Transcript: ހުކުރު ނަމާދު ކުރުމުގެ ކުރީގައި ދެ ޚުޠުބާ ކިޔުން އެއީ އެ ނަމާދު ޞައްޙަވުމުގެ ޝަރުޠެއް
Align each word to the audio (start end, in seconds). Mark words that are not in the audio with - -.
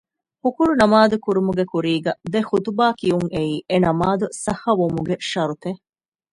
ހުކުރު 0.43 0.73
ނަމާދު 0.81 1.15
ކުރުމުގެ 1.25 1.65
ކުރީގައި 1.71 2.19
ދެ 2.31 2.39
ޚުޠުބާ 2.49 2.85
ކިޔުން 2.99 3.29
އެއީ 3.33 3.55
އެ 3.69 3.75
ނަމާދު 3.85 4.25
ޞައްޙަވުމުގެ 4.43 5.15
ޝަރުޠެއް 5.29 5.81